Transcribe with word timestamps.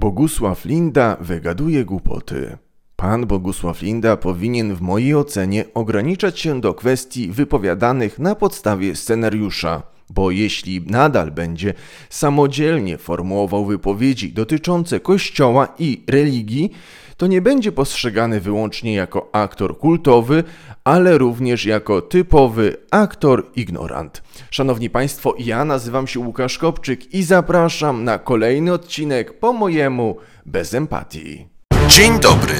Bogusław 0.00 0.64
Linda 0.64 1.16
wygaduje 1.20 1.84
głupoty. 1.84 2.56
Pan 2.96 3.26
Bogusław 3.26 3.82
Linda 3.82 4.16
powinien 4.16 4.74
w 4.74 4.80
mojej 4.80 5.14
ocenie 5.14 5.64
ograniczać 5.74 6.38
się 6.38 6.60
do 6.60 6.74
kwestii 6.74 7.28
wypowiadanych 7.28 8.18
na 8.18 8.34
podstawie 8.34 8.96
scenariusza, 8.96 9.82
bo 10.10 10.30
jeśli 10.30 10.80
nadal 10.86 11.30
będzie 11.30 11.74
samodzielnie 12.10 12.98
formułował 12.98 13.64
wypowiedzi 13.64 14.32
dotyczące 14.32 15.00
Kościoła 15.00 15.68
i 15.78 16.02
religii, 16.08 16.70
to 17.16 17.26
nie 17.26 17.42
będzie 17.42 17.72
postrzegany 17.72 18.40
wyłącznie 18.40 18.94
jako 18.94 19.28
aktor 19.32 19.78
kultowy, 19.78 20.44
ale 20.84 21.18
również 21.18 21.64
jako 21.64 22.02
typowy 22.02 22.76
aktor 22.90 23.46
ignorant. 23.56 24.22
Szanowni 24.50 24.90
Państwo, 24.90 25.34
ja 25.38 25.64
nazywam 25.64 26.06
się 26.06 26.20
Łukasz 26.20 26.58
Kopczyk 26.58 27.14
i 27.14 27.22
zapraszam 27.22 28.04
na 28.04 28.18
kolejny 28.18 28.72
odcinek 28.72 29.38
po 29.38 29.52
mojemu 29.52 30.16
bez 30.46 30.74
empatii. 30.74 31.46
Dzień 31.88 32.20
dobry. 32.20 32.54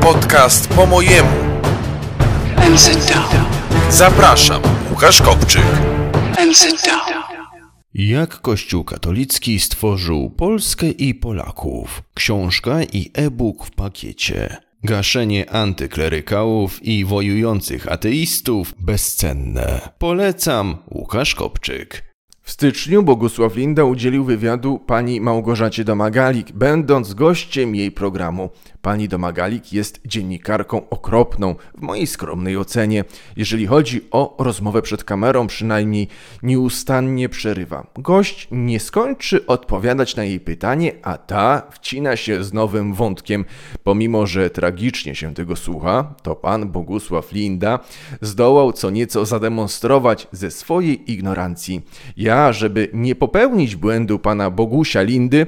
Podcast 0.00 0.68
po 0.68 0.86
mojemu. 0.86 1.30
Zapraszam. 3.90 4.62
Łukasz 4.90 5.22
Kopczyk. 5.22 6.05
And 6.38 6.56
sit 6.56 6.82
down. 6.86 7.22
Jak 7.94 8.40
Kościół 8.40 8.84
katolicki 8.84 9.60
stworzył 9.60 10.30
Polskę 10.30 10.88
i 10.88 11.14
Polaków? 11.14 12.02
Książka 12.14 12.82
i 12.82 13.10
e-book 13.14 13.66
w 13.66 13.70
pakiecie. 13.70 14.56
Gaszenie 14.84 15.50
antyklerykałów 15.50 16.82
i 16.82 17.04
wojujących 17.04 17.92
ateistów 17.92 18.74
bezcenne. 18.80 19.80
Polecam 19.98 20.76
Łukasz 20.90 21.34
Kopczyk. 21.34 22.02
W 22.42 22.50
styczniu 22.50 23.02
Bogusław 23.02 23.56
Linda 23.56 23.84
udzielił 23.84 24.24
wywiadu 24.24 24.78
pani 24.78 25.20
Małgorzacie 25.20 25.84
Domagalik, 25.84 26.52
będąc 26.52 27.14
gościem 27.14 27.74
jej 27.74 27.92
programu. 27.92 28.50
Pani 28.86 29.08
Domagalik 29.08 29.72
jest 29.72 30.00
dziennikarką 30.04 30.88
okropną, 30.88 31.54
w 31.78 31.80
mojej 31.80 32.06
skromnej 32.06 32.56
ocenie. 32.56 33.04
Jeżeli 33.36 33.66
chodzi 33.66 34.00
o 34.10 34.36
rozmowę 34.38 34.82
przed 34.82 35.04
kamerą, 35.04 35.46
przynajmniej 35.46 36.08
nieustannie 36.42 37.28
przerywa. 37.28 37.86
Gość 37.98 38.48
nie 38.50 38.80
skończy 38.80 39.46
odpowiadać 39.46 40.16
na 40.16 40.24
jej 40.24 40.40
pytanie, 40.40 40.92
a 41.02 41.18
ta 41.18 41.62
wcina 41.70 42.16
się 42.16 42.44
z 42.44 42.52
nowym 42.52 42.94
wątkiem. 42.94 43.44
Pomimo, 43.84 44.26
że 44.26 44.50
tragicznie 44.50 45.14
się 45.14 45.34
tego 45.34 45.56
słucha, 45.56 46.14
to 46.22 46.36
pan 46.36 46.68
Bogusław 46.68 47.32
Linda 47.32 47.78
zdołał 48.20 48.72
co 48.72 48.90
nieco 48.90 49.26
zademonstrować 49.26 50.28
ze 50.32 50.50
swojej 50.50 51.12
ignorancji. 51.12 51.82
Ja, 52.16 52.52
żeby 52.52 52.88
nie 52.92 53.14
popełnić 53.14 53.76
błędu 53.76 54.18
pana 54.18 54.50
Bogusia 54.50 55.02
Lindy, 55.02 55.46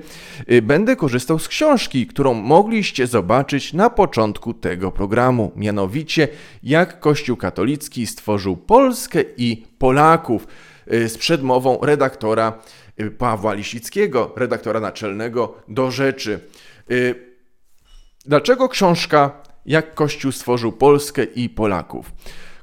y, 0.53 0.63
będę 0.63 0.97
korzystał 0.97 1.39
z 1.39 1.49
książki, 1.49 2.07
którą 2.07 2.35
mogliście 2.35 3.07
zobaczyć 3.07 3.28
na 3.73 3.91
początku 3.91 4.55
tego 4.55 4.93
programu, 4.93 5.53
mianowicie 5.57 6.29
jak 6.63 7.01
Kościół 7.01 7.37
katolicki 7.37 8.07
stworzył 8.07 8.57
Polskę 8.57 9.23
i 9.37 9.67
Polaków 9.79 10.47
y, 10.93 11.09
z 11.09 11.19
przedmową 11.19 11.79
redaktora 11.83 12.53
y, 13.01 13.11
Pawła 13.11 13.55
Lisickiego, 13.55 14.33
redaktora 14.37 14.81
naczelnego 14.81 15.55
do 15.69 15.91
rzeczy. 15.91 16.41
Y, 16.91 17.29
Dlaczego 18.27 18.69
książka 18.69 19.31
Jak 19.67 19.95
Kościół 19.95 20.33
stworzył 20.33 20.73
Polskę 20.73 21.25
i 21.25 21.49
Polaków? 21.49 22.13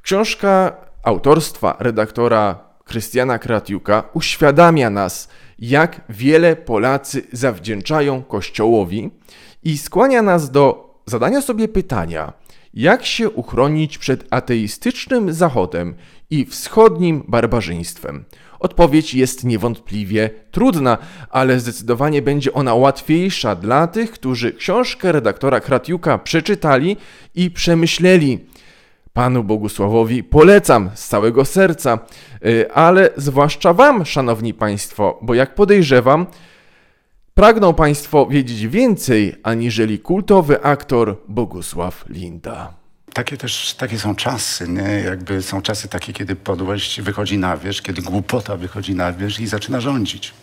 Książka 0.02 0.76
autorstwa 1.02 1.76
redaktora 1.80 2.58
Krystiana 2.84 3.38
Kratiuka 3.38 4.02
uświadamia 4.14 4.90
nas, 4.90 5.28
jak 5.58 6.00
wiele 6.08 6.56
Polacy 6.56 7.22
zawdzięczają 7.32 8.22
Kościołowi 8.22 9.10
i 9.66 9.78
skłania 9.78 10.22
nas 10.22 10.50
do 10.50 10.94
zadania 11.06 11.40
sobie 11.40 11.68
pytania, 11.68 12.32
jak 12.74 13.06
się 13.06 13.30
uchronić 13.30 13.98
przed 13.98 14.24
ateistycznym 14.30 15.32
Zachodem 15.32 15.94
i 16.30 16.44
wschodnim 16.44 17.24
barbarzyństwem. 17.28 18.24
Odpowiedź 18.58 19.14
jest 19.14 19.44
niewątpliwie 19.44 20.30
trudna, 20.50 20.98
ale 21.30 21.60
zdecydowanie 21.60 22.22
będzie 22.22 22.52
ona 22.52 22.74
łatwiejsza 22.74 23.54
dla 23.54 23.86
tych, 23.86 24.10
którzy 24.10 24.52
książkę 24.52 25.12
redaktora 25.12 25.60
Kratiuka 25.60 26.18
przeczytali 26.18 26.96
i 27.34 27.50
przemyśleli. 27.50 28.38
Panu 29.12 29.44
Bogusławowi 29.44 30.24
polecam 30.24 30.90
z 30.94 31.08
całego 31.08 31.44
serca, 31.44 31.98
y, 32.46 32.72
ale 32.72 33.10
zwłaszcza 33.16 33.72
Wam, 33.72 34.04
Szanowni 34.04 34.54
Państwo, 34.54 35.18
bo 35.22 35.34
jak 35.34 35.54
podejrzewam, 35.54 36.26
pragną 37.36 37.74
Państwo 37.74 38.26
wiedzieć 38.26 38.66
więcej 38.66 39.34
aniżeli 39.42 39.98
kultowy 39.98 40.62
aktor 40.62 41.16
Bogusław 41.28 42.04
Linda. 42.08 42.74
Takie 43.12 43.36
też 43.36 43.74
takie 43.74 43.98
są 43.98 44.14
czasy, 44.14 44.68
nie? 44.68 45.02
Jakby 45.04 45.42
są 45.42 45.62
czasy 45.62 45.88
takie, 45.88 46.12
kiedy 46.12 46.36
podłość 46.36 47.00
wychodzi 47.00 47.38
na 47.38 47.56
wierzch, 47.56 47.82
kiedy 47.82 48.02
głupota 48.02 48.56
wychodzi 48.56 48.94
na 48.94 49.12
wierzch 49.12 49.40
i 49.40 49.46
zaczyna 49.46 49.80
rządzić. 49.80 50.34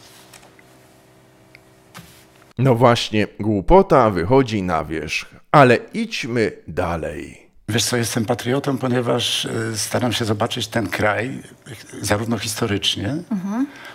No 2.57 2.75
właśnie, 2.75 3.27
głupota 3.39 4.09
wychodzi 4.09 4.63
na 4.63 4.85
wierzch, 4.85 5.25
ale 5.51 5.77
idźmy 5.93 6.51
dalej. 6.67 7.42
Wiesz 7.73 7.85
co, 7.85 7.97
jestem 7.97 8.25
patriotą, 8.25 8.77
ponieważ 8.77 9.45
y, 9.45 9.77
staram 9.77 10.13
się 10.13 10.25
zobaczyć 10.25 10.67
ten 10.67 10.89
kraj 10.89 11.39
y, 11.93 12.05
zarówno 12.05 12.37
historycznie, 12.37 13.15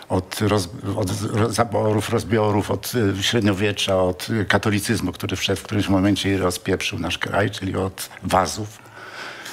od, 0.08 0.40
roz, 0.40 0.68
od 0.96 1.10
zaborów, 1.50 2.10
rozbiorów, 2.10 2.70
od 2.70 2.92
y, 2.94 3.22
średniowiecza, 3.22 4.02
od 4.02 4.28
katolicyzmu, 4.48 5.12
który 5.12 5.36
wszedł 5.36 5.60
w 5.60 5.62
którymś 5.62 5.88
momencie 5.88 6.34
i 6.34 6.36
rozpieprzył 6.36 6.98
nasz 6.98 7.18
kraj, 7.18 7.50
czyli 7.50 7.76
od 7.76 8.08
wazów, 8.22 8.78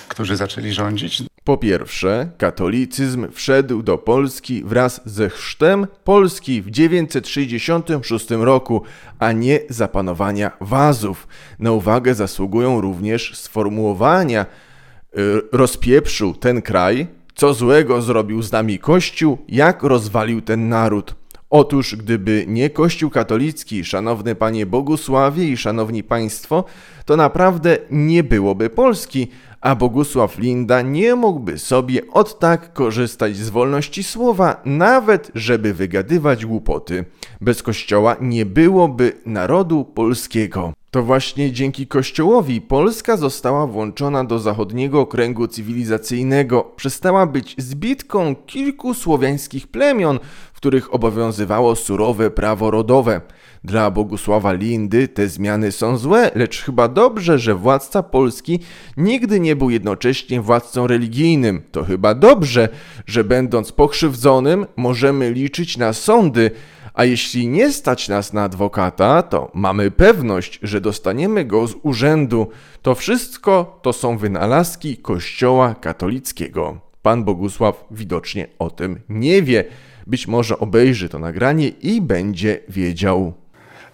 którzy 0.07 0.37
zaczęli 0.37 0.73
rządzić. 0.73 1.23
Po 1.45 1.57
pierwsze, 1.57 2.29
katolicyzm 2.37 3.31
wszedł 3.31 3.83
do 3.83 3.97
Polski 3.97 4.63
wraz 4.63 5.01
ze 5.05 5.29
chrztem 5.29 5.87
Polski 6.03 6.61
w 6.61 6.71
966 6.71 8.31
roku, 8.31 8.81
a 9.19 9.31
nie 9.31 9.59
zapanowania 9.69 10.51
wazów. 10.61 11.27
Na 11.59 11.71
uwagę 11.71 12.15
zasługują 12.15 12.81
również 12.81 13.37
sformułowania 13.37 14.45
y, 14.45 15.41
rozpieprzył 15.51 16.33
ten 16.33 16.61
kraj, 16.61 17.07
co 17.35 17.53
złego 17.53 18.01
zrobił 18.01 18.41
z 18.41 18.51
nami 18.51 18.79
Kościół, 18.79 19.37
jak 19.47 19.83
rozwalił 19.83 20.41
ten 20.41 20.69
naród. 20.69 21.15
Otóż 21.49 21.95
gdyby 21.95 22.45
nie 22.47 22.69
Kościół 22.69 23.09
katolicki, 23.09 23.85
szanowny 23.85 24.35
panie 24.35 24.65
Bogusławie 24.65 25.49
i 25.49 25.57
szanowni 25.57 26.03
państwo, 26.03 26.63
to 27.05 27.17
naprawdę 27.17 27.77
nie 27.91 28.23
byłoby 28.23 28.69
Polski, 28.69 29.27
a 29.65 29.75
Bogusław 29.75 30.37
Linda 30.37 30.81
nie 30.81 31.15
mógłby 31.15 31.59
sobie 31.59 32.01
od 32.11 32.39
tak 32.39 32.73
korzystać 32.73 33.37
z 33.37 33.49
wolności 33.49 34.03
słowa, 34.03 34.61
nawet 34.65 35.31
żeby 35.35 35.73
wygadywać 35.73 36.45
głupoty. 36.45 37.05
Bez 37.41 37.63
Kościoła 37.63 38.15
nie 38.21 38.45
byłoby 38.45 39.13
narodu 39.25 39.85
polskiego. 39.85 40.73
To 40.95 41.03
właśnie 41.03 41.51
dzięki 41.51 41.87
Kościołowi 41.87 42.61
Polska 42.61 43.17
została 43.17 43.67
włączona 43.67 44.23
do 44.23 44.39
zachodniego 44.39 45.05
kręgu 45.05 45.47
cywilizacyjnego, 45.47 46.63
przestała 46.75 47.25
być 47.25 47.55
zbitką 47.57 48.35
kilku 48.35 48.93
słowiańskich 48.93 49.67
plemion, 49.67 50.19
w 50.53 50.57
których 50.57 50.93
obowiązywało 50.93 51.75
surowe 51.75 52.31
prawo 52.31 52.71
rodowe. 52.71 53.21
Dla 53.63 53.91
Bogusława 53.91 54.53
Lindy 54.53 55.07
te 55.07 55.27
zmiany 55.27 55.71
są 55.71 55.97
złe, 55.97 56.31
lecz 56.35 56.61
chyba 56.61 56.87
dobrze, 56.87 57.39
że 57.39 57.55
władca 57.55 58.03
Polski 58.03 58.59
nigdy 58.97 59.39
nie 59.39 59.55
był 59.55 59.69
jednocześnie 59.69 60.41
władcą 60.41 60.87
religijnym. 60.87 61.61
To 61.71 61.83
chyba 61.83 62.13
dobrze, 62.15 62.69
że 63.05 63.23
będąc 63.23 63.71
pokrzywdzonym 63.71 64.65
możemy 64.75 65.31
liczyć 65.31 65.77
na 65.77 65.93
sądy, 65.93 66.51
a 66.95 67.03
jeśli 67.03 67.47
nie 67.47 67.71
stać 67.71 68.09
nas 68.09 68.33
na 68.33 68.43
adwokata, 68.43 69.21
to 69.21 69.51
mamy 69.53 69.91
pewność, 69.91 70.59
że 70.63 70.81
dostaniemy 70.81 71.45
go 71.45 71.67
z 71.67 71.75
urzędu. 71.83 72.49
To 72.81 72.95
wszystko 72.95 73.79
to 73.81 73.93
są 73.93 74.17
wynalazki 74.17 74.97
Kościoła 74.97 75.75
katolickiego. 75.81 76.79
Pan 77.01 77.23
Bogusław 77.23 77.85
widocznie 77.91 78.47
o 78.59 78.69
tym 78.69 78.99
nie 79.09 79.41
wie. 79.41 79.63
Być 80.07 80.27
może 80.27 80.59
obejrzy 80.59 81.09
to 81.09 81.19
nagranie 81.19 81.67
i 81.67 82.01
będzie 82.01 82.59
wiedział. 82.69 83.33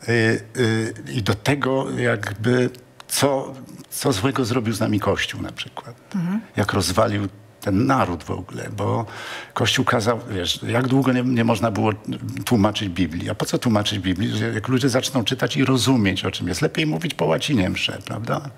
Y, 0.09 0.11
y, 0.57 0.93
I 1.13 1.23
do 1.23 1.33
tego 1.33 1.91
jakby 1.91 2.69
co, 3.07 3.53
co 3.89 4.13
złego 4.13 4.45
zrobił 4.45 4.73
z 4.73 4.79
nami 4.79 4.99
Kościół 4.99 5.41
na 5.41 5.51
przykład. 5.51 5.95
Jak 6.57 6.73
rozwalił 6.73 7.27
ten 7.61 7.85
naród 7.85 8.23
w 8.23 8.31
ogóle, 8.31 8.69
bo 8.77 9.05
Kościół 9.53 9.85
kazał, 9.85 10.19
wiesz, 10.29 10.63
jak 10.63 10.87
długo 10.87 11.13
nie, 11.13 11.23
nie 11.23 11.43
można 11.43 11.71
było 11.71 11.91
tłumaczyć 12.45 12.89
Biblii. 12.89 13.29
A 13.29 13.35
po 13.35 13.45
co 13.45 13.57
tłumaczyć 13.57 13.99
Biblii? 13.99 14.31
Jak 14.53 14.67
ludzie 14.67 14.89
zaczną 14.89 15.23
czytać 15.23 15.57
i 15.57 15.65
rozumieć, 15.65 16.25
o 16.25 16.31
czym 16.31 16.47
jest. 16.47 16.61
Lepiej 16.61 16.85
mówić 16.85 17.13
po 17.13 17.25
łacinie 17.25 17.69
msze, 17.69 17.99
prawda? 18.05 18.49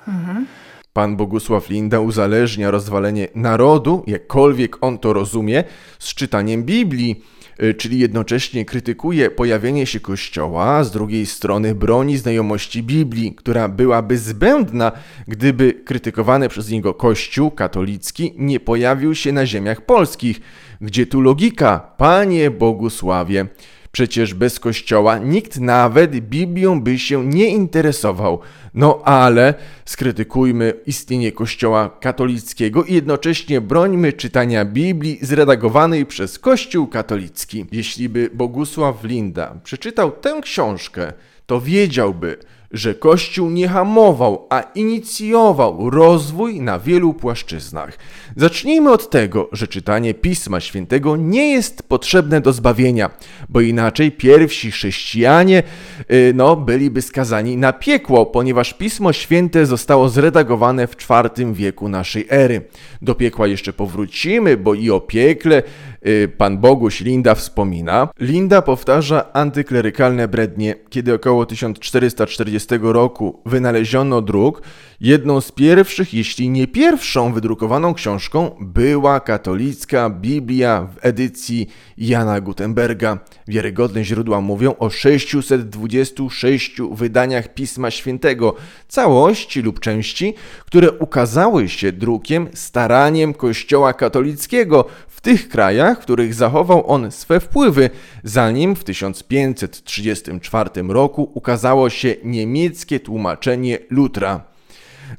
Pan 0.94 1.18
Bogusław 1.18 1.70
Linda 1.70 2.00
uzależnia 2.00 2.72
rozwalenie 2.72 3.28
narodu, 3.36 4.04
jakkolwiek 4.08 4.84
on 4.84 4.98
to 4.98 5.14
rozumie, 5.14 5.64
z 6.00 6.14
czytaniem 6.14 6.64
Biblii. 6.64 7.24
Y, 7.64 7.74
czyli 7.74 8.00
jednocześnie 8.00 8.66
krytykuje 8.66 9.32
pojawienie 9.32 9.86
się 9.86 10.00
Kościoła, 10.00 10.84
z 10.84 10.92
drugiej 10.92 11.26
strony 11.26 11.76
broni 11.76 12.18
znajomości 12.18 12.84
Biblii, 12.84 13.36
która 13.36 13.68
byłaby 13.68 14.18
zbędna, 14.18 14.92
gdyby 15.28 15.74
krytykowany 15.74 16.50
przez 16.50 16.70
niego 16.70 16.94
Kościół 16.94 17.52
katolicki 17.52 18.34
nie 18.38 18.60
pojawił 18.60 19.16
się 19.16 19.32
na 19.32 19.46
ziemiach 19.46 19.82
polskich. 19.82 20.42
Gdzie 20.82 21.06
tu 21.08 21.22
logika, 21.22 21.80
Panie 21.98 22.52
Bogusławie? 22.52 23.48
Przecież 23.96 24.34
bez 24.34 24.60
kościoła 24.60 25.18
nikt 25.18 25.60
nawet 25.60 26.20
Biblią 26.20 26.82
by 26.82 27.00
się 27.00 27.26
nie 27.26 27.48
interesował. 27.48 28.40
No 28.74 29.02
ale 29.06 29.54
skrytykujmy 29.86 30.74
istnienie 30.86 31.32
kościoła 31.32 31.90
katolickiego 32.02 32.84
i 32.84 32.94
jednocześnie 32.94 33.62
brońmy 33.62 34.14
czytania 34.14 34.66
Biblii 34.66 35.20
zredagowanej 35.22 36.06
przez 36.06 36.40
Kościół 36.40 36.88
katolicki. 36.88 37.66
Jeśli 37.72 38.10
by 38.10 38.30
Bogusław 38.34 39.04
Linda 39.04 39.56
przeczytał 39.64 40.12
tę 40.12 40.40
książkę, 40.42 41.14
to 41.46 41.62
wiedziałby, 41.62 42.38
że 42.74 42.96
Kościół 42.96 43.50
nie 43.50 43.68
hamował, 43.68 44.48
a 44.50 44.62
inicjował 44.62 45.90
rozwój 45.90 46.62
na 46.62 46.80
wielu 46.80 47.14
płaszczyznach. 47.14 47.98
Zacznijmy 48.36 48.92
od 48.92 49.10
tego, 49.10 49.50
że 49.52 49.68
czytanie 49.68 50.14
Pisma 50.14 50.60
Świętego 50.60 51.16
nie 51.16 51.52
jest 51.52 51.84
potrzebne 51.84 52.42
do 52.42 52.54
zbawienia, 52.54 53.10
bo 53.50 53.62
inaczej 53.62 54.12
pierwsi 54.12 54.72
chrześcijanie 54.72 55.64
yy, 56.10 56.32
no, 56.36 56.56
byliby 56.56 57.02
skazani 57.02 57.58
na 57.58 57.74
piekło, 57.74 58.26
ponieważ 58.26 58.74
Pismo 58.74 59.14
Święte 59.14 59.66
zostało 59.66 60.10
zredagowane 60.10 60.88
w 60.88 60.96
IV 61.36 61.54
wieku 61.54 61.90
naszej 61.90 62.26
ery. 62.30 62.62
Do 63.02 63.16
piekła 63.16 63.48
jeszcze 63.48 63.74
powrócimy, 63.74 64.58
bo 64.58 64.74
i 64.74 64.90
o 64.90 65.00
piekle 65.00 65.64
yy, 66.02 66.28
pan 66.28 66.58
Boguś 66.58 67.02
Linda 67.02 67.36
wspomina. 67.36 68.10
Linda 68.20 68.62
powtarza 68.62 69.34
antyklerykalne 69.34 70.28
brednie, 70.28 70.76
kiedy 70.90 71.14
około 71.14 71.46
1440 71.46 72.63
roku 72.82 73.42
wynaleziono 73.46 74.22
druk, 74.22 74.62
jedną 75.02 75.42
z 75.42 75.52
pierwszych, 75.52 76.14
jeśli 76.14 76.50
nie 76.50 76.68
pierwszą 76.68 77.34
wydrukowaną 77.34 77.94
książką 77.94 78.56
była 78.60 79.20
katolicka 79.20 80.10
Biblia 80.10 80.88
w 80.96 81.06
edycji 81.06 81.68
Jana 81.98 82.42
Gutenberga. 82.42 83.18
Wiarygodne 83.48 84.04
źródła 84.04 84.42
mówią 84.42 84.76
o 84.80 84.90
626 84.90 86.82
wydaniach 86.92 87.54
Pisma 87.54 87.92
Świętego, 87.92 88.56
całości 88.88 89.62
lub 89.62 89.80
części, 89.80 90.34
które 90.66 90.92
ukazały 90.92 91.70
się 91.70 91.92
drukiem 91.92 92.48
staraniem 92.54 93.34
Kościoła 93.34 93.94
katolickiego 93.94 94.86
tych 95.24 95.50
krajach, 95.50 96.00
w 96.00 96.02
których 96.02 96.34
zachował 96.34 96.92
on 96.92 97.12
swe 97.12 97.40
wpływy, 97.40 97.90
zanim 98.24 98.76
w 98.76 98.84
1534 98.84 100.70
roku 100.88 101.32
ukazało 101.34 101.90
się 101.90 102.16
niemieckie 102.24 103.00
tłumaczenie 103.00 103.80
Lutra. 103.90 104.42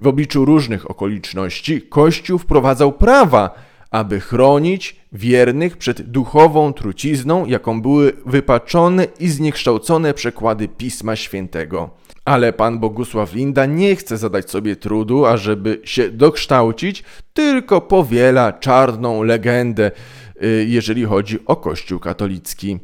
W 0.00 0.06
obliczu 0.06 0.44
różnych 0.44 0.90
okoliczności 0.90 1.82
Kościół 1.82 2.38
wprowadzał 2.38 2.92
prawa, 2.92 3.54
aby 3.94 4.20
chronić 4.20 4.96
wiernych 5.12 5.76
przed 5.76 6.02
duchową 6.02 6.72
trucizną, 6.72 7.46
jaką 7.46 7.82
były 7.82 8.12
wypaczone 8.26 9.06
i 9.20 9.28
zniekształcone 9.28 10.14
przekłady 10.14 10.68
Pisma 10.68 11.16
Świętego. 11.16 11.90
Ale 12.24 12.52
pan 12.52 12.78
Bogusław 12.78 13.34
Linda 13.34 13.66
nie 13.66 13.96
chce 13.96 14.18
zadać 14.18 14.50
sobie 14.50 14.76
trudu, 14.76 15.26
ażeby 15.26 15.80
się 15.84 16.10
dokształcić, 16.10 17.04
tylko 17.32 17.80
powiela 17.80 18.52
czarną 18.52 19.22
legendę, 19.22 19.90
y, 20.42 20.66
jeżeli 20.68 21.04
chodzi 21.04 21.38
o 21.46 21.56
Kościół 21.56 21.98
katolicki. 21.98 22.78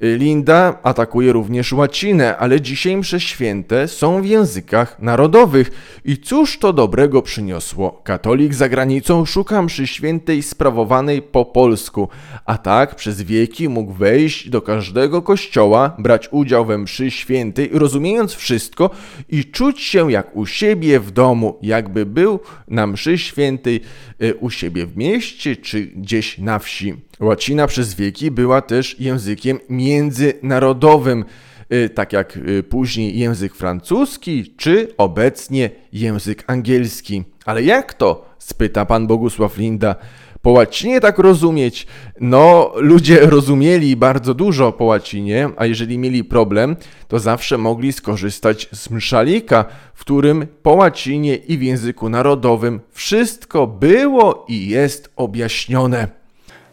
Linda 0.00 0.78
atakuje 0.82 1.32
również 1.32 1.72
łacinę, 1.72 2.36
ale 2.36 2.60
dzisiaj 2.60 2.96
msze 2.96 3.20
święte 3.20 3.88
są 3.88 4.22
w 4.22 4.26
językach 4.26 5.02
narodowych. 5.02 5.70
I 6.04 6.18
cóż 6.18 6.58
to 6.58 6.72
dobrego 6.72 7.22
przyniosło? 7.22 8.00
Katolik 8.04 8.54
za 8.54 8.68
granicą 8.68 9.24
szuka 9.24 9.62
mszy 9.62 9.86
świętej 9.86 10.42
sprawowanej 10.42 11.22
po 11.22 11.44
polsku, 11.44 12.08
a 12.44 12.58
tak 12.58 12.94
przez 12.94 13.22
wieki 13.22 13.68
mógł 13.68 13.92
wejść 13.92 14.48
do 14.48 14.62
każdego 14.62 15.22
kościoła, 15.22 15.96
brać 15.98 16.28
udział 16.30 16.64
we 16.64 16.78
mszy 16.78 17.10
świętej, 17.10 17.70
rozumiejąc 17.72 18.34
wszystko 18.34 18.90
i 19.28 19.44
czuć 19.44 19.80
się 19.80 20.12
jak 20.12 20.36
u 20.36 20.46
siebie 20.46 21.00
w 21.00 21.10
domu, 21.10 21.58
jakby 21.62 22.06
był 22.06 22.40
na 22.68 22.86
mszy 22.86 23.18
świętej 23.18 23.80
y, 24.22 24.34
u 24.34 24.50
siebie 24.50 24.86
w 24.86 24.96
mieście 24.96 25.56
czy 25.56 25.82
gdzieś 25.82 26.38
na 26.38 26.58
wsi. 26.58 26.94
Łacina 27.20 27.66
przez 27.66 27.94
wieki 27.94 28.30
była 28.30 28.62
też 28.62 29.00
językiem 29.00 29.58
międzynarodowym, 29.68 31.24
y, 31.72 31.88
tak 31.88 32.12
jak 32.12 32.36
y, 32.36 32.62
później 32.62 33.18
język 33.18 33.54
francuski, 33.54 34.54
czy 34.56 34.88
obecnie 34.96 35.70
język 35.92 36.44
angielski. 36.46 37.24
Ale 37.44 37.62
jak 37.62 37.94
to? 37.94 38.34
spyta 38.38 38.84
pan 38.84 39.06
Bogusław 39.06 39.58
Linda. 39.58 39.94
Po 40.42 40.50
łacinie 40.50 41.00
tak 41.00 41.18
rozumieć? 41.18 41.86
No, 42.20 42.72
ludzie 42.76 43.20
rozumieli 43.20 43.96
bardzo 43.96 44.34
dużo 44.34 44.72
po 44.72 44.84
łacinie, 44.84 45.48
a 45.56 45.66
jeżeli 45.66 45.98
mieli 45.98 46.24
problem, 46.24 46.76
to 47.08 47.18
zawsze 47.18 47.58
mogli 47.58 47.92
skorzystać 47.92 48.68
z 48.72 48.90
mszalika, 48.90 49.64
w 49.94 50.00
którym 50.00 50.46
po 50.62 50.72
łacinie 50.72 51.36
i 51.36 51.58
w 51.58 51.62
języku 51.62 52.08
narodowym 52.08 52.80
wszystko 52.90 53.66
było 53.66 54.44
i 54.48 54.68
jest 54.68 55.12
objaśnione 55.16 56.23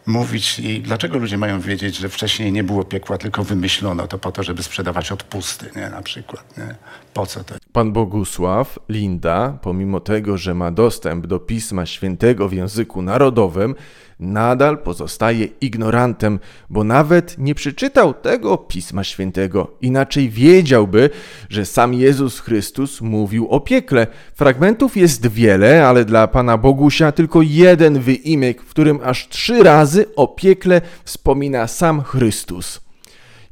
mówić 0.05 0.59
i 0.59 0.81
dlaczego 0.81 1.17
ludzie 1.17 1.37
mają 1.37 1.59
wiedzieć, 1.59 1.97
że 1.97 2.09
wcześniej 2.09 2.51
nie 2.51 2.63
było 2.63 2.83
piekła, 2.83 3.17
tylko 3.17 3.43
wymyślono 3.43 4.07
to 4.07 4.17
po 4.17 4.31
to, 4.31 4.43
żeby 4.43 4.63
sprzedawać 4.63 5.11
odpusty, 5.11 5.71
nie? 5.75 5.89
na 5.89 6.01
przykład. 6.01 6.57
Nie? 6.57 6.75
Po 7.13 7.25
co 7.25 7.43
to? 7.43 7.55
Pan 7.73 7.91
Bogusław 7.91 8.79
Linda, 8.89 9.57
pomimo 9.61 9.99
tego, 9.99 10.37
że 10.37 10.53
ma 10.53 10.71
dostęp 10.71 11.27
do 11.27 11.39
Pisma 11.39 11.85
Świętego 11.85 12.49
w 12.49 12.53
języku 12.53 13.01
narodowym, 13.01 13.75
nadal 14.21 14.77
pozostaje 14.77 15.47
ignorantem, 15.61 16.39
bo 16.69 16.83
nawet 16.83 17.37
nie 17.37 17.55
przeczytał 17.55 18.13
tego 18.13 18.57
Pisma 18.57 19.03
Świętego. 19.03 19.71
Inaczej 19.81 20.29
wiedziałby, 20.29 21.09
że 21.49 21.65
sam 21.65 21.93
Jezus 21.93 22.39
Chrystus 22.39 23.01
mówił 23.01 23.47
o 23.47 23.59
piekle. 23.59 24.07
Fragmentów 24.35 24.97
jest 24.97 25.27
wiele, 25.27 25.87
ale 25.87 26.05
dla 26.05 26.27
Pana 26.27 26.57
Bogusia 26.57 27.11
tylko 27.11 27.41
jeden 27.41 27.99
wyimek, 27.99 28.61
w 28.61 28.69
którym 28.69 28.99
aż 29.03 29.29
trzy 29.29 29.63
razy 29.63 30.15
o 30.15 30.27
piekle 30.27 30.81
wspomina 31.03 31.67
sam 31.67 32.01
Chrystus. 32.01 32.81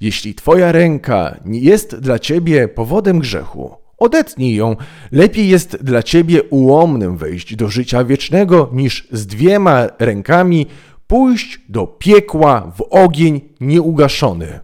Jeśli 0.02 0.36
Twoja 0.36 0.72
ręka 0.72 1.36
nie 1.46 1.60
jest 1.60 1.96
dla 1.96 2.20
Ciebie 2.20 2.68
powodem 2.68 3.20
grzechu, 3.20 3.79
Odetnij 4.00 4.56
ją. 4.56 4.76
Lepiej 5.12 5.50
jest 5.50 5.84
dla 5.84 6.04
ciebie 6.04 6.44
ułomnym 6.44 7.18
wejść 7.18 7.56
do 7.56 7.68
życia 7.68 8.04
wiecznego, 8.04 8.70
niż 8.74 9.08
z 9.12 9.28
dwiema 9.28 9.88
rękami 10.00 10.66
pójść 11.08 11.60
do 11.70 11.88
piekła 11.88 12.72
w 12.78 12.82
ogień 12.90 13.42
nieugaszony. 13.62 14.60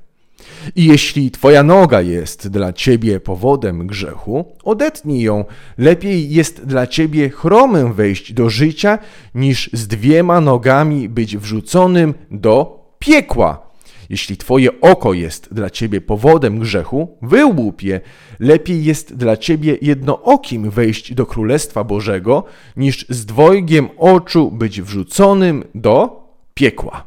I 0.76 0.86
jeśli 0.86 1.32
twoja 1.32 1.64
noga 1.64 2.02
jest 2.02 2.48
dla 2.48 2.74
ciebie 2.74 3.20
powodem 3.20 3.88
grzechu, 3.88 4.46
odetnij 4.64 5.22
ją. 5.22 5.46
Lepiej 5.78 6.30
jest 6.30 6.66
dla 6.66 6.88
ciebie 6.88 7.30
chromym 7.30 7.94
wejść 7.94 8.34
do 8.34 8.50
życia, 8.50 9.00
niż 9.36 9.70
z 9.74 9.88
dwiema 9.88 10.42
nogami 10.42 11.10
być 11.10 11.38
wrzuconym 11.38 12.14
do 12.32 12.86
piekła. 13.00 13.65
Jeśli 14.10 14.38
twoje 14.38 14.82
oko 14.82 15.14
jest 15.14 15.54
dla 15.54 15.70
ciebie 15.70 16.02
powodem 16.02 16.60
grzechu, 16.60 17.18
wyłup 17.22 17.82
je. 17.82 18.02
Lepiej 18.40 18.84
jest 18.84 19.16
dla 19.16 19.38
ciebie 19.38 19.78
jednookim 19.82 20.70
wejść 20.70 21.14
do 21.14 21.26
Królestwa 21.26 21.84
Bożego, 21.84 22.44
niż 22.78 23.06
z 23.10 23.26
dwojgiem 23.26 23.90
oczu 23.98 24.52
być 24.52 24.82
wrzuconym 24.82 25.64
do 25.76 26.24
piekła. 26.54 27.04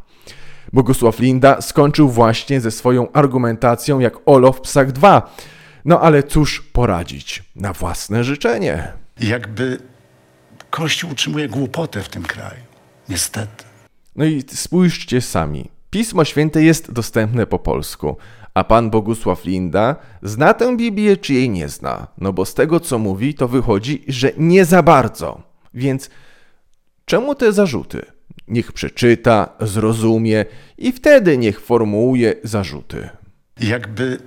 Bogusław 0.73 1.19
Linda 1.19 1.61
skończył 1.61 2.09
właśnie 2.09 2.61
ze 2.61 2.71
swoją 2.71 3.13
argumentacją 3.13 3.99
jak 3.99 4.15
Olo 4.27 4.53
w 4.53 4.61
Psach 4.61 4.93
2. 4.93 5.35
No 5.85 6.01
ale 6.01 6.23
cóż 6.23 6.63
poradzić? 6.73 7.43
Na 7.57 7.73
własne 7.73 8.25
życzenie. 8.25 8.93
Jakby 9.21 9.79
Kościół 10.71 11.11
utrzymuje 11.11 11.49
głupotę 11.49 12.03
w 12.03 12.09
tym 12.09 12.23
kraju. 12.23 12.61
Niestety. 13.09 13.65
No 14.17 14.25
i 14.25 14.45
spójrzcie 14.53 15.21
sami. 15.21 15.71
Pismo 15.91 16.25
Święte 16.25 16.63
jest 16.63 16.93
dostępne 16.93 17.47
po 17.47 17.59
polsku, 17.59 18.17
a 18.55 18.65
pan 18.65 18.91
Bogusław 18.91 19.45
Linda 19.45 19.97
zna 20.23 20.55
tę 20.55 20.77
Biblię 20.77 21.17
czy 21.17 21.35
jej 21.35 21.51
nie 21.51 21.69
zna? 21.69 22.07
No 22.19 22.33
bo 22.33 22.45
z 22.45 22.55
tego 22.55 22.81
co 22.81 22.99
mówi, 22.99 23.35
to 23.35 23.49
wychodzi, 23.49 24.05
że 24.09 24.33
nie 24.37 24.65
za 24.65 24.83
bardzo. 24.83 25.43
Więc 25.75 26.11
czemu 27.05 27.35
te 27.35 27.53
zarzuty? 27.53 28.07
Niech 28.49 28.73
przeczyta, 28.73 29.49
zrozumie 29.61 30.45
i 30.79 30.93
wtedy 30.93 31.39
niech 31.39 31.61
formułuje 31.61 32.35
zarzuty. 32.45 33.09
Jakby 33.61 34.19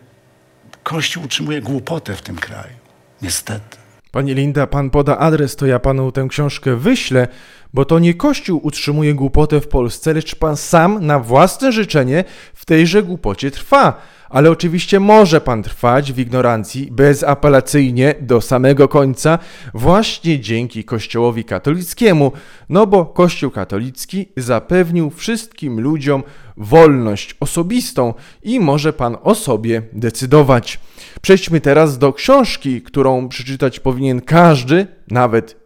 Kościół 0.83 1.23
utrzymuje 1.23 1.61
głupotę 1.61 2.15
w 2.15 2.21
tym 2.21 2.35
kraju. 2.35 2.73
Niestety. 3.21 3.80
Pani 4.11 4.33
Linda, 4.33 4.67
pan 4.67 4.89
poda 4.89 5.17
adres, 5.17 5.55
to 5.55 5.65
ja 5.65 5.79
panu 5.79 6.11
tę 6.11 6.27
książkę 6.29 6.75
wyślę, 6.75 7.27
bo 7.73 7.85
to 7.85 7.99
nie 7.99 8.13
Kościół 8.13 8.59
utrzymuje 8.63 9.13
głupotę 9.13 9.61
w 9.61 9.67
Polsce, 9.67 10.13
lecz 10.13 10.35
pan 10.35 10.57
sam 10.57 11.05
na 11.05 11.19
własne 11.19 11.71
życzenie 11.71 12.23
w 12.53 12.65
tejże 12.65 13.03
głupocie 13.03 13.51
trwa. 13.51 14.01
Ale 14.31 14.51
oczywiście 14.51 14.99
może 14.99 15.41
pan 15.41 15.63
trwać 15.63 16.13
w 16.13 16.19
ignorancji 16.19 16.91
bezapelacyjnie 16.91 18.15
do 18.21 18.41
samego 18.41 18.87
końca, 18.87 19.39
właśnie 19.73 20.39
dzięki 20.39 20.83
Kościołowi 20.83 21.43
katolickiemu, 21.43 22.31
no 22.69 22.87
bo 22.87 23.05
Kościół 23.05 23.51
katolicki 23.51 24.25
zapewnił 24.37 25.09
wszystkim 25.09 25.81
ludziom 25.81 26.23
wolność 26.57 27.35
osobistą 27.39 28.13
i 28.43 28.59
może 28.59 28.93
pan 28.93 29.17
o 29.23 29.35
sobie 29.35 29.81
decydować. 29.93 30.79
Przejdźmy 31.21 31.61
teraz 31.61 31.97
do 31.97 32.13
książki, 32.13 32.81
którą 32.81 33.29
przeczytać 33.29 33.79
powinien 33.79 34.21
każdy, 34.21 34.87
nawet 35.07 35.61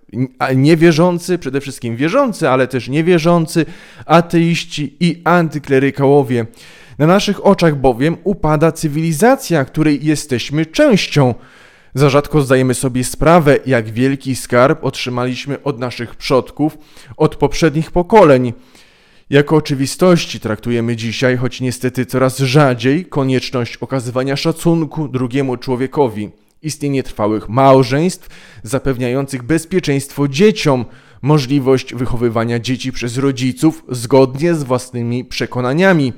niewierzący, 0.56 1.38
przede 1.38 1.62
wszystkim 1.62 1.96
wierzący, 1.96 2.50
ale 2.50 2.68
też 2.68 2.88
niewierzący, 2.88 3.66
ateiści 4.06 4.98
i 5.00 5.22
antyklerykałowie. 5.24 6.46
Na 6.98 7.08
naszych 7.08 7.46
oczach 7.46 7.76
bowiem 7.76 8.18
upada 8.24 8.72
cywilizacja, 8.72 9.66
której 9.66 10.06
jesteśmy 10.06 10.66
częścią. 10.66 11.36
Za 11.94 12.10
rzadko 12.10 12.42
zdajemy 12.42 12.74
sobie 12.74 13.04
sprawę, 13.04 13.58
jak 13.66 13.90
wielki 13.90 14.36
skarb 14.36 14.84
otrzymaliśmy 14.84 15.64
od 15.64 15.80
naszych 15.80 16.16
przodków, 16.16 16.78
od 17.18 17.36
poprzednich 17.36 17.92
pokoleń. 17.92 18.54
Jako 19.30 19.56
oczywistości 19.56 20.40
traktujemy 20.40 20.96
dzisiaj, 20.96 21.38
choć 21.38 21.62
niestety 21.62 22.06
coraz 22.06 22.40
rzadziej, 22.40 23.06
konieczność 23.06 23.78
okazywania 23.78 24.36
szacunku 24.36 25.08
drugiemu 25.08 25.58
człowiekowi, 25.58 26.30
istnienie 26.62 27.04
trwałych 27.04 27.50
małżeństw 27.50 28.30
zapewniających 28.64 29.44
bezpieczeństwo 29.44 30.28
dzieciom, 30.28 30.86
możliwość 31.22 31.96
wychowywania 31.96 32.60
dzieci 32.60 32.92
przez 32.92 33.18
rodziców 33.18 33.84
zgodnie 33.90 34.56
z 34.56 34.64
własnymi 34.64 35.26
przekonaniami, 35.26 36.14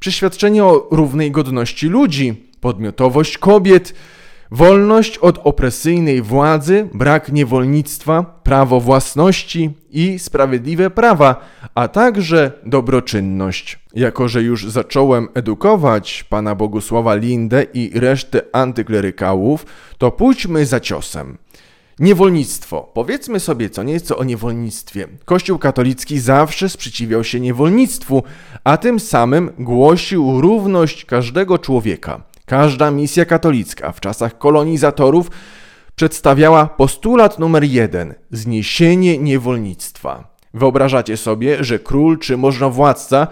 przeświadczenie 0.00 0.64
o 0.64 0.88
równej 0.90 1.30
godności 1.30 1.86
ludzi, 1.86 2.34
podmiotowość 2.60 3.38
kobiet, 3.38 3.94
wolność 4.50 5.18
od 5.18 5.38
opresyjnej 5.44 6.22
władzy, 6.22 6.88
brak 6.94 7.32
niewolnictwa, 7.32 8.40
prawo 8.42 8.80
własności 8.80 9.70
i 9.90 10.18
sprawiedliwe 10.18 10.90
prawa, 10.90 11.48
a 11.74 11.88
także 11.88 12.52
dobroczynność. 12.66 13.78
Jako, 13.94 14.28
że 14.28 14.42
już 14.42 14.70
zacząłem 14.70 15.28
edukować 15.34 16.24
pana 16.28 16.54
Bogusława 16.54 17.14
Lindę 17.14 17.66
i 17.74 17.90
resztę 17.94 18.42
antyklerykałów, 18.52 19.66
to 19.98 20.10
pójdźmy 20.10 20.66
za 20.66 20.80
ciosem. 20.80 21.38
Niewolnictwo. 22.00 22.90
Powiedzmy 22.94 23.40
sobie 23.40 23.70
co 23.70 23.82
nieco 23.82 24.16
o 24.16 24.24
niewolnictwie. 24.24 25.08
Kościół 25.24 25.58
katolicki 25.58 26.20
zawsze 26.20 26.68
sprzeciwiał 26.68 27.24
się 27.24 27.40
niewolnictwu, 27.40 28.22
a 28.64 28.76
tym 28.76 29.00
samym 29.00 29.50
głosił 29.58 30.40
równość 30.40 31.04
każdego 31.04 31.58
człowieka. 31.58 32.22
Każda 32.46 32.90
misja 32.90 33.24
katolicka 33.24 33.92
w 33.92 34.00
czasach 34.00 34.38
kolonizatorów 34.38 35.30
przedstawiała 35.94 36.66
postulat 36.66 37.38
numer 37.38 37.64
jeden 37.64 38.14
zniesienie 38.30 39.18
niewolnictwa. 39.18 40.34
Wyobrażacie 40.54 41.16
sobie, 41.16 41.64
że 41.64 41.78
król 41.78 42.18
czy 42.18 42.36
możnowładca 42.36 43.26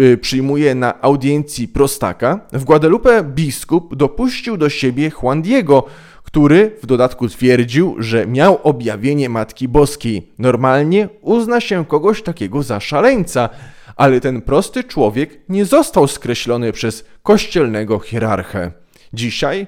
y, 0.00 0.18
przyjmuje 0.18 0.74
na 0.74 1.02
audiencji 1.02 1.68
prostaka. 1.68 2.40
W 2.52 2.64
Guadalupe 2.64 3.24
biskup 3.24 3.96
dopuścił 3.96 4.56
do 4.56 4.68
siebie 4.68 5.10
Juan 5.22 5.42
Diego, 5.42 5.84
który 6.32 6.76
w 6.82 6.86
dodatku 6.86 7.28
twierdził, 7.28 7.96
że 7.98 8.26
miał 8.26 8.58
objawienie 8.62 9.28
Matki 9.28 9.68
Boskiej. 9.68 10.32
Normalnie 10.38 11.08
uzna 11.20 11.60
się 11.60 11.84
kogoś 11.86 12.22
takiego 12.22 12.62
za 12.62 12.80
szaleńca, 12.80 13.48
ale 13.96 14.20
ten 14.20 14.42
prosty 14.42 14.84
człowiek 14.84 15.40
nie 15.48 15.64
został 15.64 16.08
skreślony 16.08 16.72
przez 16.72 17.04
kościelnego 17.22 17.98
hierarchę. 17.98 18.72
Dzisiaj, 19.12 19.66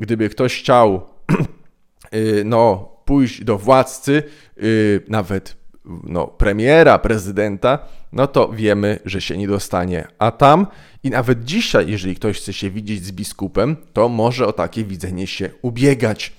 gdyby 0.00 0.28
ktoś 0.28 0.58
chciał 0.60 1.00
y, 2.14 2.42
no, 2.44 2.92
pójść 3.04 3.44
do 3.44 3.58
władcy, 3.58 4.22
y, 4.62 5.02
nawet 5.08 5.56
no, 5.84 6.26
premiera, 6.26 6.98
prezydenta, 6.98 7.78
no 8.12 8.26
to 8.26 8.48
wiemy, 8.48 8.98
że 9.04 9.20
się 9.20 9.36
nie 9.36 9.48
dostanie. 9.48 10.08
A 10.18 10.30
tam 10.30 10.66
i 11.02 11.10
nawet 11.10 11.44
dzisiaj, 11.44 11.90
jeżeli 11.90 12.14
ktoś 12.14 12.38
chce 12.38 12.52
się 12.52 12.70
widzieć 12.70 13.04
z 13.04 13.12
biskupem, 13.12 13.76
to 13.92 14.08
może 14.08 14.46
o 14.46 14.52
takie 14.52 14.84
widzenie 14.84 15.26
się 15.26 15.50
ubiegać. 15.62 16.32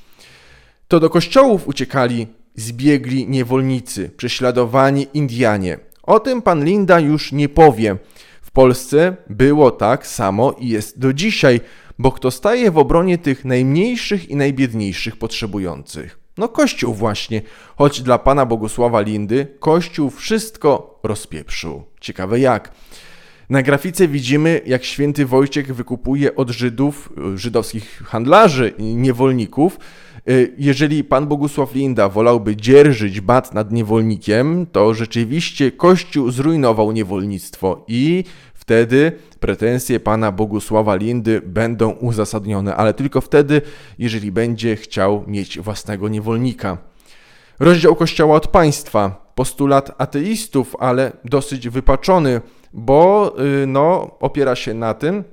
To 0.88 1.00
do 1.00 1.10
kościołów 1.10 1.68
uciekali 1.68 2.28
zbiegli 2.56 3.28
niewolnicy, 3.28 4.10
prześladowani 4.18 5.08
Indianie. 5.14 5.80
O 6.04 6.20
tym 6.20 6.42
pan 6.42 6.66
Linda 6.66 7.00
już 7.00 7.32
nie 7.32 7.50
powie. 7.50 7.98
W 8.42 8.52
Polsce 8.52 9.16
było 9.30 9.72
tak 9.72 10.08
samo 10.08 10.56
i 10.60 10.70
jest 10.70 11.00
do 11.00 11.14
dzisiaj, 11.14 11.62
bo 12.00 12.12
kto 12.12 12.32
staje 12.32 12.72
w 12.72 12.78
obronie 12.78 13.18
tych 13.18 13.46
najmniejszych 13.46 14.30
i 14.30 14.36
najbiedniejszych 14.36 15.18
potrzebujących? 15.18 16.23
No 16.38 16.50
Kościół 16.50 16.94
właśnie, 16.94 17.42
choć 17.76 18.02
dla 18.02 18.18
pana 18.20 18.46
Bogusława 18.46 19.02
Lindy 19.02 19.48
Kościół 19.60 20.10
wszystko 20.10 21.00
rozpieprzył. 21.04 21.84
Ciekawe 22.02 22.40
jak. 22.40 22.72
Na 23.50 23.62
grafice 23.62 24.08
widzimy, 24.08 24.62
jak 24.66 24.84
święty 24.84 25.26
Wojciech 25.26 25.76
wykupuje 25.76 26.36
od 26.36 26.50
Żydów, 26.50 27.14
żydowskich 27.36 28.04
handlarzy 28.06 28.74
niewolników. 28.80 29.80
Y, 30.30 30.56
jeżeli 30.58 31.04
pan 31.04 31.28
Bogusław 31.28 31.76
Linda 31.76 32.10
wolałby 32.10 32.56
dzierżyć 32.56 33.22
bat 33.22 33.54
nad 33.54 33.72
niewolnikiem, 33.72 34.66
to 34.72 34.94
rzeczywiście 34.94 35.72
Kościół 35.72 36.32
zrujnował 36.32 36.92
niewolnictwo 36.92 37.86
i 37.88 38.24
wtedy 38.64 39.12
pretensje 39.40 40.00
pana 40.00 40.32
Bogusława 40.32 40.96
Lindy 40.96 41.42
będą 41.46 41.92
uzasadnione, 41.92 42.76
ale 42.76 42.94
tylko 42.94 43.22
wtedy, 43.22 43.62
jeżeli 44.00 44.32
będzie 44.32 44.76
chciał 44.76 45.24
mieć 45.28 45.60
własnego 45.60 46.10
niewolnika. 46.10 46.78
Rozdział 47.60 47.96
Kościoła 47.96 48.36
od 48.36 48.48
państwa, 48.48 49.32
postulat 49.36 49.92
ateistów, 49.98 50.76
ale 50.80 51.12
dosyć 51.26 51.70
wypaczony, 51.70 52.42
bo 52.74 53.36
y, 53.64 53.68
no, 53.68 54.18
opiera 54.20 54.56
się 54.56 54.74
na 54.74 54.94
tym, 54.94 55.24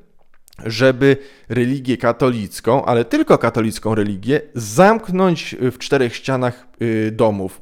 żeby 0.67 1.17
religię 1.49 1.97
katolicką, 1.97 2.85
ale 2.85 3.05
tylko 3.05 3.39
katolicką 3.39 3.95
religię, 3.95 4.41
zamknąć 4.55 5.57
w 5.61 5.79
czterech 5.79 6.17
ścianach 6.17 6.67
y, 6.83 7.11
domów. 7.13 7.61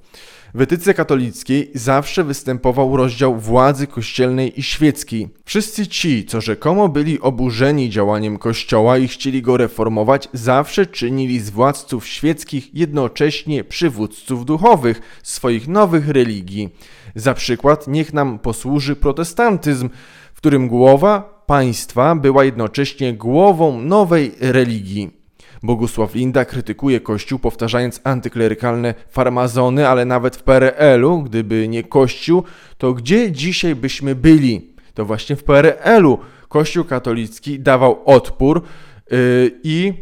W 0.55 0.61
etyce 0.61 0.95
katolickiej 0.95 1.71
zawsze 1.75 2.25
występował 2.25 2.97
rozdział 2.97 3.37
władzy 3.37 3.87
kościelnej 3.87 4.61
i 4.61 4.63
świeckiej. 4.63 5.29
Wszyscy 5.45 5.87
ci, 5.87 6.25
co 6.25 6.41
rzekomo 6.41 6.89
byli 6.89 7.21
oburzeni 7.21 7.91
działaniem 7.91 8.39
Kościoła 8.39 8.99
i 8.99 9.09
chcieli 9.09 9.43
go 9.43 9.57
reformować, 9.57 10.29
zawsze 10.33 10.87
czynili 10.87 11.41
z 11.41 11.51
władców 11.51 12.07
świeckich 12.07 12.75
jednocześnie 12.75 13.65
przywódców 13.65 14.45
duchowych 14.45 15.01
swoich 15.23 15.69
nowych 15.69 16.09
religii. 16.09 16.69
Za 17.15 17.35
przykład 17.35 17.89
niech 17.89 18.13
nam 18.13 18.39
posłuży 18.39 18.97
protestantyzm, 18.97 19.89
w 20.35 20.37
którym 20.37 20.69
głowa 20.69 21.43
państwa 21.47 22.15
była 22.15 22.45
jednocześnie 22.45 23.15
głową 23.15 23.81
nowej 23.81 24.33
religii. 24.41 25.18
Bogusław 25.63 26.15
Linda 26.15 26.45
krytykuje 26.45 27.01
Kościół, 27.01 27.39
powtarzając 27.39 28.01
antyklerykalne 28.05 28.95
farmazony, 29.11 29.89
ale 29.89 30.05
nawet 30.05 30.37
w 30.37 30.43
PRL-u, 30.43 31.23
gdyby 31.23 31.69
nie 31.69 31.83
Kościół, 31.83 32.43
to 32.79 32.93
gdzie 32.93 33.33
dzisiaj 33.33 33.75
byśmy 33.75 34.15
byli? 34.15 34.75
To 34.95 35.05
właśnie 35.05 35.37
w 35.37 35.45
PRL-u 35.45 36.19
Kościół 36.49 36.85
katolicki 36.85 37.61
dawał 37.61 38.03
odpór 38.05 38.63
yy, 39.11 39.61
i 39.63 39.93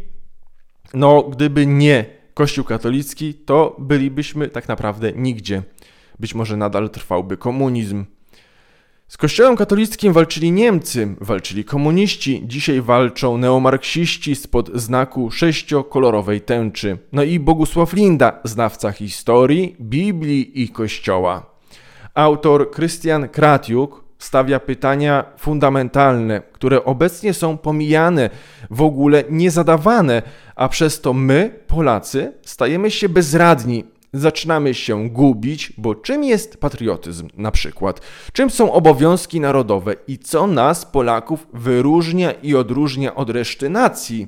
no, 0.93 1.23
gdyby 1.23 1.65
nie 1.65 2.05
Kościół 2.33 2.65
katolicki, 2.65 3.33
to 3.33 3.75
bylibyśmy 3.79 4.49
tak 4.49 4.67
naprawdę 4.67 5.13
nigdzie. 5.13 5.63
Być 6.19 6.35
może 6.35 6.57
nadal 6.57 6.89
trwałby 6.89 7.37
komunizm. 7.37 8.05
Z 9.09 9.17
Kościołem 9.17 9.55
katolickim 9.55 10.13
walczyli 10.13 10.51
Niemcy, 10.51 11.15
walczyli 11.21 11.65
komuniści, 11.65 12.41
dzisiaj 12.45 12.81
walczą 12.81 13.37
neomarksiści 13.37 14.35
spod 14.35 14.69
znaku 14.73 15.31
sześciokolorowej 15.31 16.41
tęczy. 16.41 16.97
No 17.11 17.23
i 17.23 17.39
Bogusław 17.39 17.93
Linda, 17.93 18.39
znawca 18.43 18.91
historii, 18.91 19.75
Biblii 19.81 20.61
i 20.61 20.69
Kościoła. 20.69 21.45
Autor 22.13 22.71
Krystian 22.71 23.29
Kratiuk 23.29 24.03
stawia 24.19 24.59
pytania 24.59 25.25
fundamentalne, 25.37 26.41
które 26.51 26.83
obecnie 26.83 27.33
są 27.33 27.57
pomijane, 27.57 28.29
w 28.69 28.81
ogóle 28.81 29.23
niezadawane, 29.29 30.21
a 30.55 30.69
przez 30.69 31.01
to 31.01 31.13
my, 31.13 31.59
Polacy, 31.67 32.33
stajemy 32.41 32.91
się 32.91 33.09
bezradni 33.09 33.83
zaczynamy 34.19 34.73
się 34.73 35.09
gubić, 35.09 35.73
bo 35.77 35.95
czym 35.95 36.23
jest 36.23 36.57
patriotyzm 36.57 37.27
na 37.37 37.51
przykład? 37.51 38.01
Czym 38.33 38.49
są 38.49 38.73
obowiązki 38.73 39.39
narodowe 39.39 39.95
i 40.07 40.17
co 40.17 40.47
nas, 40.47 40.85
Polaków, 40.85 41.47
wyróżnia 41.53 42.31
i 42.31 42.55
odróżnia 42.55 43.15
od 43.15 43.29
reszty 43.29 43.69
nacji? 43.69 44.27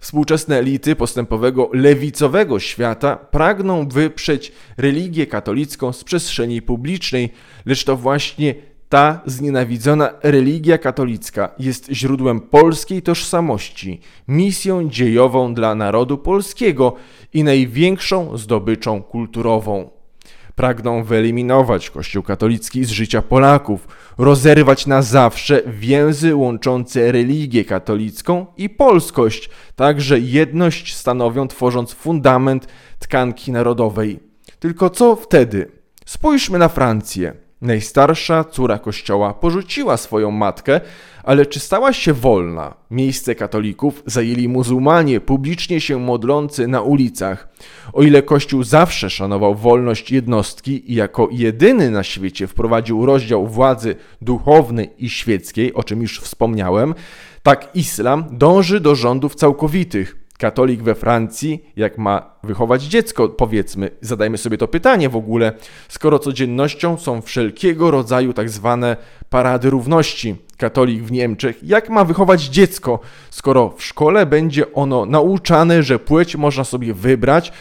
Współczesne 0.00 0.58
elity 0.58 0.96
postępowego 0.96 1.70
lewicowego 1.72 2.60
świata 2.60 3.16
pragną 3.16 3.88
wyprzeć 3.88 4.52
religię 4.76 5.26
katolicką 5.26 5.92
z 5.92 6.04
przestrzeni 6.04 6.62
publicznej, 6.62 7.32
lecz 7.66 7.84
to 7.84 7.96
właśnie 7.96 8.54
ta 8.90 9.20
znienawidzona 9.26 10.10
religia 10.22 10.78
katolicka 10.78 11.50
jest 11.58 11.88
źródłem 11.92 12.40
polskiej 12.40 13.02
tożsamości, 13.02 14.00
misją 14.28 14.88
dziejową 14.88 15.54
dla 15.54 15.74
narodu 15.74 16.18
polskiego 16.18 16.94
i 17.34 17.44
największą 17.44 18.38
zdobyczą 18.38 19.02
kulturową. 19.02 19.90
Pragną 20.54 21.04
wyeliminować 21.04 21.90
Kościół 21.90 22.22
katolicki 22.22 22.84
z 22.84 22.90
życia 22.90 23.22
Polaków, 23.22 23.88
rozerwać 24.18 24.86
na 24.86 25.02
zawsze 25.02 25.62
więzy 25.66 26.34
łączące 26.34 27.12
religię 27.12 27.64
katolicką 27.64 28.46
i 28.56 28.68
polskość, 28.70 29.50
także 29.76 30.18
jedność 30.18 30.96
stanowią 30.96 31.48
tworząc 31.48 31.92
fundament 31.92 32.66
tkanki 32.98 33.52
narodowej. 33.52 34.20
Tylko 34.58 34.90
co 34.90 35.16
wtedy? 35.16 35.70
Spójrzmy 36.06 36.58
na 36.58 36.68
Francję. 36.68 37.49
Najstarsza 37.62 38.44
córa 38.44 38.78
kościoła 38.78 39.34
porzuciła 39.34 39.96
swoją 39.96 40.30
matkę, 40.30 40.80
ale 41.24 41.46
czy 41.46 41.60
stała 41.60 41.92
się 41.92 42.12
wolna? 42.12 42.74
Miejsce 42.90 43.34
katolików 43.34 44.02
zajęli 44.06 44.48
muzułmanie 44.48 45.20
publicznie 45.20 45.80
się 45.80 45.98
modlący 45.98 46.68
na 46.68 46.80
ulicach. 46.80 47.48
O 47.92 48.02
ile 48.02 48.22
Kościół 48.22 48.62
zawsze 48.62 49.10
szanował 49.10 49.54
wolność 49.54 50.10
jednostki 50.10 50.92
i 50.92 50.94
jako 50.94 51.28
jedyny 51.32 51.90
na 51.90 52.02
świecie 52.02 52.46
wprowadził 52.46 53.06
rozdział 53.06 53.46
władzy 53.46 53.96
duchownej 54.20 54.90
i 54.98 55.10
świeckiej, 55.10 55.74
o 55.74 55.84
czym 55.84 56.02
już 56.02 56.20
wspomniałem, 56.20 56.94
tak 57.42 57.68
islam 57.74 58.24
dąży 58.30 58.80
do 58.80 58.94
rządów 58.94 59.34
całkowitych. 59.34 60.19
Katolik 60.40 60.82
we 60.82 60.94
Francji, 60.94 61.64
jak 61.76 61.98
ma 61.98 62.30
wychować 62.44 62.82
dziecko, 62.82 63.28
powiedzmy, 63.28 63.90
zadajmy 64.00 64.38
sobie 64.38 64.58
to 64.58 64.68
pytanie 64.68 65.08
w 65.08 65.16
ogóle, 65.16 65.52
skoro 65.88 66.18
codziennością 66.18 66.98
są 66.98 67.22
wszelkiego 67.22 67.90
rodzaju 67.90 68.32
tak 68.32 68.50
zwane 68.50 68.96
parady 69.30 69.70
równości. 69.70 70.36
Katolik 70.56 71.02
w 71.02 71.12
Niemczech, 71.12 71.58
jak 71.62 71.90
ma 71.90 72.04
wychować 72.04 72.42
dziecko, 72.42 73.00
skoro 73.30 73.74
w 73.76 73.84
szkole 73.84 74.26
będzie 74.26 74.72
ono 74.72 75.06
nauczane, 75.06 75.82
że 75.82 75.98
płeć 75.98 76.36
można 76.36 76.64
sobie 76.64 76.94
wybrać, 76.94 77.52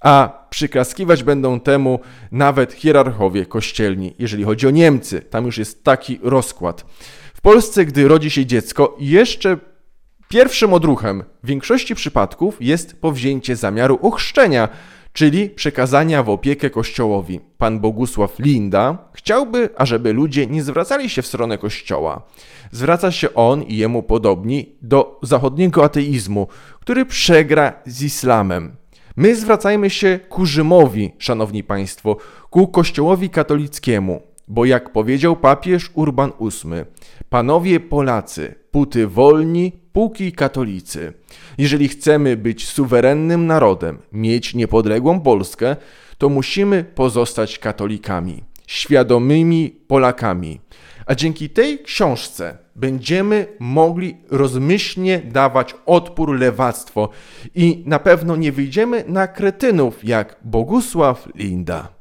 a 0.00 0.46
przyklaskiwać 0.50 1.22
będą 1.22 1.60
temu 1.60 2.00
nawet 2.32 2.72
hierarchowie 2.72 3.46
kościelni, 3.46 4.14
jeżeli 4.18 4.44
chodzi 4.44 4.66
o 4.66 4.70
Niemcy. 4.70 5.20
Tam 5.20 5.46
już 5.46 5.58
jest 5.58 5.84
taki 5.84 6.18
rozkład. 6.22 6.84
W 7.34 7.40
Polsce, 7.40 7.84
gdy 7.84 8.08
rodzi 8.08 8.30
się 8.30 8.46
dziecko, 8.46 8.96
jeszcze 8.98 9.58
Pierwszym 10.28 10.72
odruchem 10.72 11.24
w 11.42 11.46
większości 11.46 11.94
przypadków 11.94 12.56
jest 12.60 13.00
powzięcie 13.00 13.56
zamiaru 13.56 13.98
ochrzczenia, 14.02 14.68
czyli 15.12 15.50
przekazania 15.50 16.22
w 16.22 16.28
opiekę 16.28 16.70
Kościołowi. 16.70 17.40
Pan 17.58 17.80
Bogusław 17.80 18.38
Linda 18.38 18.98
chciałby, 19.12 19.70
ażeby 19.76 20.12
ludzie 20.12 20.46
nie 20.46 20.62
zwracali 20.62 21.10
się 21.10 21.22
w 21.22 21.26
stronę 21.26 21.58
Kościoła. 21.58 22.22
Zwraca 22.70 23.12
się 23.12 23.34
on 23.34 23.62
i 23.62 23.76
jemu 23.76 24.02
podobni 24.02 24.76
do 24.82 25.18
zachodniego 25.22 25.84
ateizmu, 25.84 26.46
który 26.80 27.04
przegra 27.04 27.72
z 27.86 28.02
islamem. 28.02 28.76
My 29.16 29.36
zwracajmy 29.36 29.90
się 29.90 30.20
ku 30.28 30.46
Rzymowi, 30.46 31.12
szanowni 31.18 31.64
państwo, 31.64 32.16
ku 32.50 32.68
Kościołowi 32.68 33.30
katolickiemu, 33.30 34.22
bo 34.48 34.64
jak 34.64 34.92
powiedział 34.92 35.36
papież 35.36 35.90
Urban 35.94 36.32
VIII, 36.40 36.84
panowie 37.28 37.80
Polacy, 37.80 38.54
puty 38.70 39.06
wolni, 39.06 39.72
póki 39.98 40.32
katolicy. 40.32 41.12
Jeżeli 41.58 41.88
chcemy 41.88 42.36
być 42.36 42.68
suwerennym 42.68 43.46
narodem, 43.46 43.98
mieć 44.12 44.54
niepodległą 44.54 45.20
Polskę, 45.20 45.76
to 46.18 46.28
musimy 46.28 46.84
pozostać 46.84 47.58
katolikami, 47.58 48.44
świadomymi 48.66 49.70
Polakami. 49.86 50.60
A 51.06 51.14
dzięki 51.14 51.50
tej 51.50 51.82
książce 51.82 52.58
będziemy 52.76 53.46
mogli 53.58 54.16
rozmyślnie 54.30 55.18
dawać 55.18 55.74
odpór 55.86 56.38
lewactwo 56.38 57.08
i 57.54 57.82
na 57.86 57.98
pewno 57.98 58.36
nie 58.36 58.52
wyjdziemy 58.52 59.04
na 59.08 59.26
kretynów 59.26 60.04
jak 60.04 60.36
Bogusław 60.44 61.28
Linda. 61.34 61.97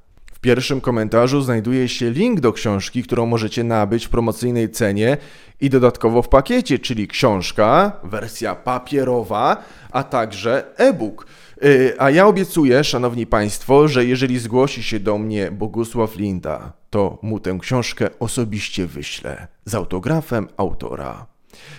Pierwszym 0.48 0.82
komentarzu 0.82 1.42
znajduje 1.42 1.90
się 1.90 2.12
link 2.12 2.40
do 2.40 2.54
książki, 2.54 3.04
którą 3.04 3.26
możecie 3.26 3.64
nabyć 3.64 4.06
w 4.06 4.10
promocyjnej 4.10 4.70
cenie 4.70 5.18
i 5.62 5.70
dodatkowo 5.70 6.22
w 6.22 6.30
pakiecie, 6.30 6.80
czyli 6.80 7.08
książka, 7.08 7.92
wersja 8.04 8.56
papierowa, 8.56 9.64
a 9.92 10.04
także 10.04 10.78
e-book. 10.78 11.28
Y, 11.64 11.96
a 11.98 12.10
ja 12.10 12.28
obiecuję, 12.28 12.84
szanowni 12.84 13.26
państwo, 13.26 13.88
że 13.88 14.06
jeżeli 14.06 14.40
zgłosi 14.40 14.84
się 14.84 15.00
do 15.00 15.18
mnie 15.18 15.52
Bogusław 15.52 16.16
Linda, 16.16 16.74
to 16.90 17.20
mu 17.22 17.40
tę 17.40 17.58
książkę 17.62 18.10
osobiście 18.20 18.88
wyślę 18.88 19.48
z 19.66 19.76
autografem 19.76 20.48
autora. 20.58 21.26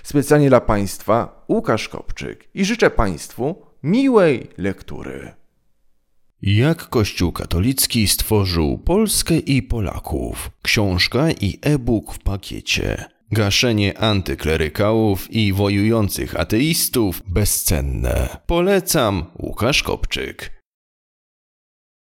Specjalnie 0.03 0.49
dla 0.49 0.61
państwa 0.61 1.45
Łukasz 1.49 1.89
Kopczyk 1.89 2.49
i 2.55 2.65
życzę 2.65 2.91
państwu 2.91 3.63
miłej 3.83 4.51
lektury. 4.59 5.39
Jak 6.43 6.89
Kościół 6.89 7.33
katolicki 7.33 8.09
stworzył 8.09 8.79
Polskę 8.79 9.39
i 9.39 9.63
Polaków. 9.63 10.51
Książka 10.63 11.31
i 11.31 11.59
e-book 11.63 12.15
w 12.15 12.19
pakiecie. 12.19 13.05
Gaszenie 13.33 13.99
antyklerykałów 13.99 15.31
i 15.31 15.53
wojujących 15.53 16.41
ateistów 16.41 17.23
bezcenne. 17.27 18.37
Polecam 18.47 19.25
Łukasz 19.39 19.83
Kopczyk. 19.83 20.58